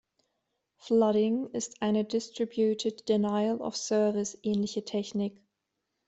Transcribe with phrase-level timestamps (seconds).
[0.79, 5.39] Flooding ist eine Distributed-Denial-of-Service-ähnliche Technik.